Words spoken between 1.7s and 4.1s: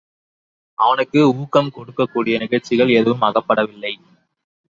கொடுக்கக்கூடிய நிகழ்ச்சிகள் எதுவுமே அகப்படவில்லை.